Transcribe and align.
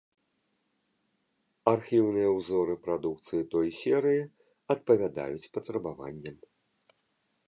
Архіўныя 1.73 2.29
ўзоры 2.37 2.73
прадукцыі 2.87 3.43
той 3.53 3.67
серыі 3.81 4.21
адпавядаюць 4.75 5.51
патрабаванням. 5.59 6.35